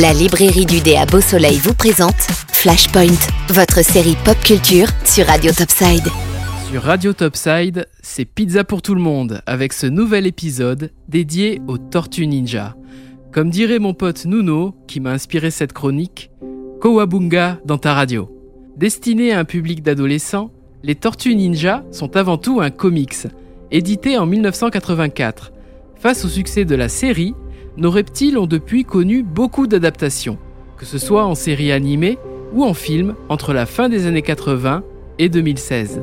La 0.00 0.14
librairie 0.14 0.64
du 0.64 0.80
dé 0.80 0.96
à 0.96 1.04
Beau 1.04 1.20
Soleil 1.20 1.58
vous 1.58 1.74
présente 1.74 2.16
Flashpoint, 2.52 3.18
votre 3.50 3.84
série 3.84 4.16
pop 4.24 4.38
culture 4.42 4.86
sur 5.04 5.26
Radio 5.26 5.52
Topside. 5.52 6.06
Sur 6.70 6.82
Radio 6.84 7.12
Topside, 7.12 7.86
c'est 8.00 8.24
pizza 8.24 8.64
pour 8.64 8.80
tout 8.80 8.94
le 8.94 9.00
monde 9.02 9.42
avec 9.44 9.74
ce 9.74 9.86
nouvel 9.86 10.26
épisode 10.26 10.90
dédié 11.08 11.60
aux 11.68 11.76
Tortues 11.76 12.26
Ninja. 12.26 12.76
Comme 13.30 13.50
dirait 13.50 13.78
mon 13.78 13.92
pote 13.92 14.24
Nuno, 14.24 14.74
qui 14.86 15.00
m'a 15.00 15.10
inspiré 15.10 15.50
cette 15.50 15.74
chronique, 15.74 16.30
Kowabunga 16.80 17.58
dans 17.66 17.78
ta 17.78 17.92
radio. 17.92 18.34
Destiné 18.78 19.32
à 19.32 19.40
un 19.40 19.44
public 19.44 19.82
d'adolescents, 19.82 20.50
les 20.82 20.94
Tortues 20.94 21.34
Ninja 21.34 21.84
sont 21.90 22.16
avant 22.16 22.38
tout 22.38 22.62
un 22.62 22.70
comics, 22.70 23.26
édité 23.70 24.16
en 24.16 24.24
1984. 24.24 25.52
Face 25.96 26.24
au 26.24 26.28
succès 26.28 26.64
de 26.64 26.74
la 26.74 26.88
série, 26.88 27.34
nos 27.76 27.90
reptiles 27.90 28.38
ont 28.38 28.46
depuis 28.46 28.84
connu 28.84 29.22
beaucoup 29.22 29.66
d'adaptations, 29.66 30.38
que 30.76 30.84
ce 30.84 30.98
soit 30.98 31.24
en 31.24 31.34
série 31.34 31.72
animée 31.72 32.18
ou 32.52 32.64
en 32.64 32.74
film 32.74 33.14
entre 33.28 33.52
la 33.52 33.66
fin 33.66 33.88
des 33.88 34.06
années 34.06 34.22
80 34.22 34.82
et 35.18 35.28
2016. 35.28 36.02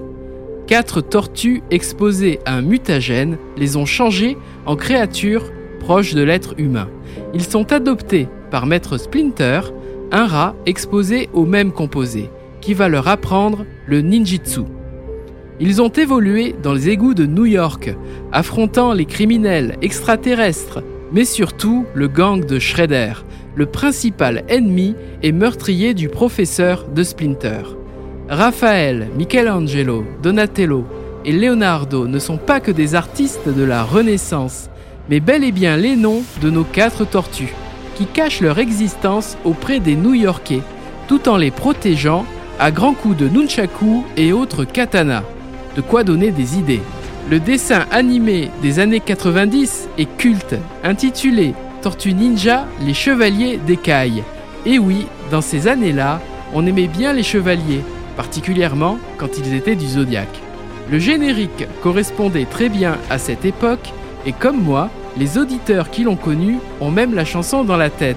Quatre 0.65 1.01
tortues 1.01 1.63
exposées 1.71 2.39
à 2.45 2.55
un 2.55 2.61
mutagène 2.61 3.37
les 3.57 3.77
ont 3.77 3.85
changées 3.85 4.37
en 4.65 4.75
créatures 4.75 5.51
proches 5.79 6.13
de 6.13 6.21
l'être 6.21 6.55
humain. 6.57 6.89
Ils 7.33 7.43
sont 7.43 7.71
adoptés 7.71 8.27
par 8.51 8.65
Maître 8.65 8.97
Splinter, 8.97 9.61
un 10.11 10.25
rat 10.25 10.55
exposé 10.65 11.29
au 11.33 11.45
même 11.45 11.71
composé, 11.71 12.29
qui 12.61 12.73
va 12.73 12.89
leur 12.89 13.07
apprendre 13.07 13.65
le 13.85 14.01
ninjitsu. 14.01 14.61
Ils 15.59 15.81
ont 15.81 15.89
évolué 15.89 16.55
dans 16.61 16.73
les 16.73 16.89
égouts 16.89 17.13
de 17.13 17.25
New 17.25 17.45
York, 17.45 17.95
affrontant 18.31 18.93
les 18.93 19.05
criminels 19.05 19.75
extraterrestres 19.81 20.83
mais 21.11 21.25
surtout 21.25 21.85
le 21.93 22.07
gang 22.07 22.45
de 22.45 22.59
Shredder, 22.59 23.13
le 23.55 23.65
principal 23.65 24.43
ennemi 24.49 24.95
et 25.23 25.31
meurtrier 25.31 25.93
du 25.93 26.09
professeur 26.09 26.87
de 26.87 27.03
Splinter. 27.03 27.63
Raphaël, 28.29 29.07
Michelangelo, 29.17 30.05
Donatello 30.21 30.85
et 31.25 31.31
Leonardo 31.31 32.07
ne 32.07 32.19
sont 32.19 32.37
pas 32.37 32.59
que 32.59 32.71
des 32.71 32.95
artistes 32.95 33.47
de 33.49 33.63
la 33.63 33.83
Renaissance, 33.83 34.69
mais 35.09 35.19
bel 35.19 35.43
et 35.43 35.51
bien 35.51 35.77
les 35.77 35.95
noms 35.95 36.23
de 36.41 36.49
nos 36.49 36.63
quatre 36.63 37.05
tortues, 37.05 37.53
qui 37.95 38.05
cachent 38.05 38.41
leur 38.41 38.59
existence 38.59 39.37
auprès 39.43 39.79
des 39.79 39.95
New-Yorkais, 39.95 40.61
tout 41.07 41.29
en 41.29 41.37
les 41.37 41.51
protégeant 41.51 42.25
à 42.59 42.71
grands 42.71 42.93
coups 42.93 43.17
de 43.17 43.27
nunchaku 43.27 44.03
et 44.17 44.33
autres 44.33 44.65
katanas. 44.65 45.23
De 45.75 45.81
quoi 45.81 46.03
donner 46.03 46.31
des 46.31 46.57
idées. 46.57 46.81
Le 47.29 47.41
dessin 47.41 47.85
animé 47.91 48.51
des 48.61 48.79
années 48.79 49.01
90 49.01 49.89
est 49.97 50.17
culte, 50.17 50.55
intitulé 50.81 51.55
Tortue 51.81 52.13
Ninja, 52.13 52.65
les 52.79 52.93
Chevaliers 52.93 53.57
d'écailles. 53.57 54.23
Et 54.65 54.79
oui, 54.79 55.07
dans 55.29 55.41
ces 55.41 55.67
années-là, 55.67 56.21
on 56.53 56.65
aimait 56.65 56.87
bien 56.87 57.11
les 57.11 57.23
chevaliers, 57.23 57.81
particulièrement 58.15 58.97
quand 59.17 59.37
ils 59.37 59.53
étaient 59.55 59.75
du 59.75 59.87
zodiaque. 59.87 60.39
Le 60.89 60.99
générique 60.99 61.67
correspondait 61.83 62.45
très 62.45 62.69
bien 62.69 62.97
à 63.09 63.17
cette 63.17 63.43
époque, 63.43 63.91
et 64.25 64.31
comme 64.31 64.63
moi, 64.63 64.89
les 65.17 65.37
auditeurs 65.37 65.89
qui 65.89 66.03
l'ont 66.03 66.15
connu 66.15 66.59
ont 66.79 66.91
même 66.91 67.13
la 67.13 67.25
chanson 67.25 67.65
dans 67.65 67.75
la 67.75 67.89
tête, 67.89 68.15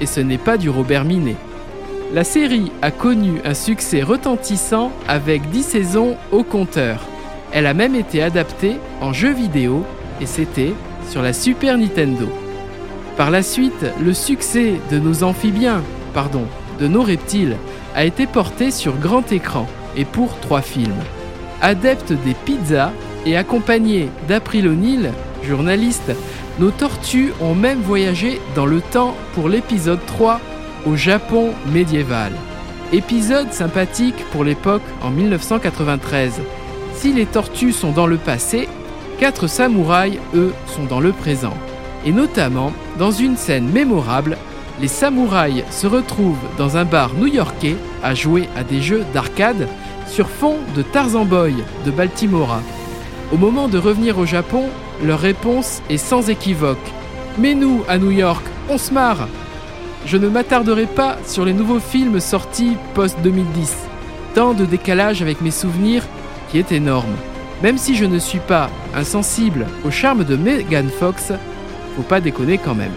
et 0.00 0.06
ce 0.06 0.18
n'est 0.18 0.36
pas 0.36 0.58
du 0.58 0.68
Robert 0.68 1.04
Minet. 1.04 1.36
La 2.12 2.24
série 2.24 2.72
a 2.82 2.90
connu 2.90 3.40
un 3.44 3.54
succès 3.54 4.02
retentissant 4.02 4.90
avec 5.06 5.48
10 5.50 5.62
saisons 5.62 6.16
au 6.32 6.42
compteur. 6.42 7.07
Elle 7.52 7.66
a 7.66 7.74
même 7.74 7.94
été 7.94 8.22
adaptée 8.22 8.76
en 9.00 9.12
jeu 9.12 9.32
vidéo 9.32 9.84
et 10.20 10.26
c'était 10.26 10.74
sur 11.08 11.22
la 11.22 11.32
Super 11.32 11.78
Nintendo. 11.78 12.28
Par 13.16 13.30
la 13.30 13.42
suite, 13.42 13.86
le 14.00 14.12
succès 14.14 14.74
de 14.90 14.98
nos 14.98 15.24
amphibiens, 15.24 15.82
pardon, 16.14 16.44
de 16.78 16.86
nos 16.86 17.02
reptiles, 17.02 17.56
a 17.94 18.04
été 18.04 18.26
porté 18.26 18.70
sur 18.70 18.96
grand 18.96 19.32
écran 19.32 19.66
et 19.96 20.04
pour 20.04 20.38
trois 20.40 20.62
films. 20.62 21.02
Adeptes 21.60 22.12
des 22.24 22.34
pizzas 22.34 22.92
et 23.26 23.36
accompagnés 23.36 24.08
d'April 24.28 24.68
O'Neil, 24.68 25.10
journaliste, 25.42 26.12
nos 26.60 26.70
tortues 26.70 27.32
ont 27.40 27.54
même 27.54 27.80
voyagé 27.80 28.40
dans 28.54 28.66
le 28.66 28.80
temps 28.80 29.16
pour 29.34 29.48
l'épisode 29.48 30.04
3 30.06 30.40
au 30.86 30.96
Japon 30.96 31.50
médiéval. 31.72 32.32
Épisode 32.92 33.52
sympathique 33.52 34.24
pour 34.32 34.44
l'époque 34.44 34.82
en 35.02 35.10
1993 35.10 36.40
si 36.98 37.12
les 37.12 37.26
tortues 37.26 37.72
sont 37.72 37.92
dans 37.92 38.08
le 38.08 38.16
passé, 38.16 38.68
quatre 39.20 39.46
samouraïs, 39.46 40.18
eux, 40.34 40.52
sont 40.66 40.82
dans 40.82 40.98
le 40.98 41.12
présent. 41.12 41.54
Et 42.04 42.10
notamment, 42.10 42.72
dans 42.98 43.12
une 43.12 43.36
scène 43.36 43.70
mémorable, 43.70 44.36
les 44.80 44.88
samouraïs 44.88 45.62
se 45.70 45.86
retrouvent 45.86 46.48
dans 46.56 46.76
un 46.76 46.84
bar 46.84 47.14
new-yorkais 47.14 47.76
à 48.02 48.14
jouer 48.14 48.48
à 48.56 48.64
des 48.64 48.82
jeux 48.82 49.04
d'arcade 49.14 49.68
sur 50.08 50.28
fond 50.28 50.56
de 50.74 50.82
Tarzan 50.82 51.24
Boy 51.24 51.54
de 51.86 51.92
Baltimora. 51.92 52.62
Au 53.32 53.36
moment 53.36 53.68
de 53.68 53.78
revenir 53.78 54.18
au 54.18 54.26
Japon, 54.26 54.64
leur 55.04 55.20
réponse 55.20 55.82
est 55.88 55.98
sans 55.98 56.28
équivoque. 56.30 56.78
Mais 57.38 57.54
nous, 57.54 57.84
à 57.86 57.98
New 57.98 58.10
York, 58.10 58.44
on 58.68 58.76
se 58.76 58.92
marre 58.92 59.28
Je 60.04 60.16
ne 60.16 60.28
m'attarderai 60.28 60.86
pas 60.86 61.16
sur 61.24 61.44
les 61.44 61.52
nouveaux 61.52 61.78
films 61.78 62.18
sortis 62.18 62.76
post-2010. 62.94 63.44
Tant 64.34 64.52
de 64.52 64.64
décalage 64.64 65.22
avec 65.22 65.40
mes 65.40 65.52
souvenirs 65.52 66.02
qui 66.50 66.58
est 66.58 66.72
énorme. 66.72 67.14
Même 67.62 67.78
si 67.78 67.96
je 67.96 68.04
ne 68.04 68.18
suis 68.18 68.38
pas 68.38 68.70
insensible 68.94 69.66
au 69.84 69.90
charme 69.90 70.24
de 70.24 70.36
Megan 70.36 70.88
Fox, 70.88 71.32
faut 71.96 72.02
pas 72.02 72.20
déconner 72.20 72.58
quand 72.58 72.74
même. 72.74 72.92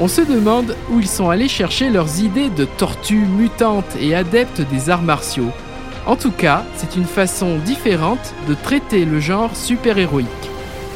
On 0.00 0.08
se 0.08 0.20
demande 0.20 0.76
où 0.90 1.00
ils 1.00 1.08
sont 1.08 1.30
allés 1.30 1.48
chercher 1.48 1.90
leurs 1.90 2.20
idées 2.20 2.50
de 2.50 2.64
tortues 2.64 3.26
mutantes 3.26 3.96
et 4.00 4.14
adeptes 4.14 4.62
des 4.70 4.90
arts 4.90 5.02
martiaux. 5.02 5.50
En 6.06 6.16
tout 6.16 6.32
cas, 6.32 6.64
c'est 6.76 6.96
une 6.96 7.04
façon 7.04 7.58
différente 7.58 8.34
de 8.48 8.54
traiter 8.54 9.04
le 9.04 9.20
genre 9.20 9.54
super-héroïque. 9.54 10.28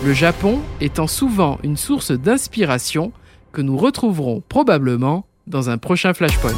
Le 0.05 0.13
Japon 0.13 0.61
étant 0.81 1.07
souvent 1.07 1.59
une 1.63 1.77
source 1.77 2.11
d'inspiration 2.13 3.13
que 3.53 3.63
nous 3.63 3.77
retrouverons 3.77 4.43
probablement 4.49 5.27
dans 5.47 5.71
un 5.71 5.79
prochain 5.79 6.13
Flashpoint. 6.13 6.55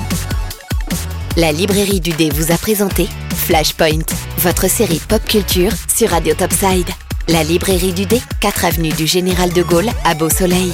La 1.39 1.53
librairie 1.53 2.01
du 2.01 2.11
dé 2.11 2.31
vous 2.31 2.51
a 2.51 2.59
présenté 2.59 3.07
Flashpoint, 3.33 4.03
votre 4.39 4.69
série 4.69 5.01
pop 5.09 5.25
culture 5.25 5.71
sur 5.87 6.11
Radio 6.11 6.35
Topside. 6.35 6.89
La 7.29 7.45
librairie 7.45 7.93
du 7.93 8.07
dé, 8.07 8.21
4 8.41 8.65
avenue 8.65 8.89
du 8.89 9.07
Général 9.07 9.53
de 9.53 9.63
Gaulle 9.63 9.89
à 10.05 10.17
Beau 10.17 10.31
Soleil. 10.31 10.73